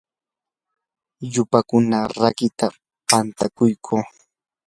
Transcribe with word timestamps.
yupaykuna 1.33 1.97
rakiita 2.21 2.65
pantakuyquu. 3.07 3.95